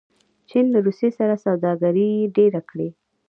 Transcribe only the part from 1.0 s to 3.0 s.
سره سوداګري ډېره کړې.